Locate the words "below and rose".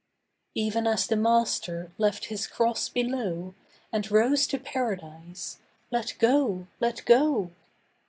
2.89-4.47